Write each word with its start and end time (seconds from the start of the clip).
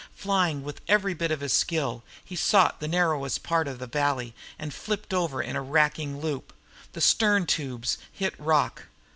Flying 0.15 0.63
with 0.63 0.81
every 0.87 1.13
bit 1.13 1.29
of 1.29 1.41
his 1.41 1.53
skill, 1.53 2.01
he 2.25 2.35
sought 2.35 2.79
the 2.79 2.87
narrowest 2.87 3.43
part 3.43 3.67
of 3.67 3.77
the 3.77 3.85
valley 3.85 4.33
and 4.57 4.73
flipped 4.73 5.13
over 5.13 5.43
in 5.43 5.55
a 5.55 5.61
racking 5.61 6.19
loop. 6.19 6.53
The 6.93 7.01
stern 7.01 7.45
tubes 7.45 7.99
hit 8.11 8.33
rock. 8.39 8.87